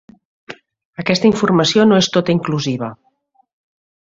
[1.03, 2.91] Aquesta informació no és tota inclusiva.